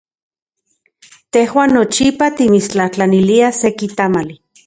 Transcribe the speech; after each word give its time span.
Tejuan 1.37 1.75
nochipa 1.75 2.29
timitstlajtlaniliaj 2.41 3.53
seki 3.61 3.93
tamali. 4.01 4.43